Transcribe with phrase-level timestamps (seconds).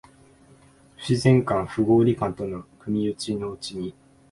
[0.97, 3.93] 不自然感、不合理感との組打ちのうちに、